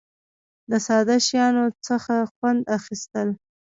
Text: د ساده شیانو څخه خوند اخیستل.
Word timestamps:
د 0.69 0.71
ساده 0.87 1.15
شیانو 1.27 1.65
څخه 1.87 2.15
خوند 2.33 2.61
اخیستل. 2.77 3.27